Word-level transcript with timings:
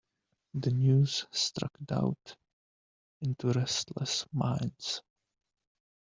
The 0.55 0.71
news 0.71 1.27
struck 1.29 1.73
doubt 1.85 2.35
into 3.21 3.51
restless 3.51 4.25
minds. 4.33 5.03